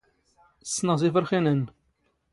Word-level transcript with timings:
ⵙⵙⵏⵖ 0.71 0.95
ⵜⵉⴼⵔⵅⵉⵏ 0.99 1.45
ⴰⵏⵏ. 1.51 1.61